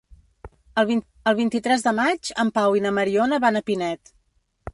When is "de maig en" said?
1.89-2.53